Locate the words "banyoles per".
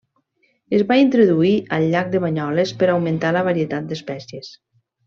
2.27-2.91